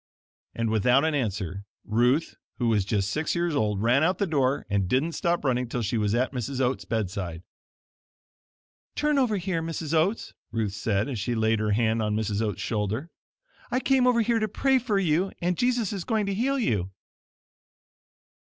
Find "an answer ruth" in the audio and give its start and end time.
1.05-2.35